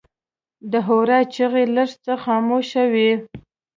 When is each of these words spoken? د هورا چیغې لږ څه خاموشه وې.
د 0.71 0.73
هورا 0.87 1.19
چیغې 1.33 1.63
لږ 1.75 1.89
څه 2.03 2.13
خاموشه 2.23 2.83
وې. 2.93 3.11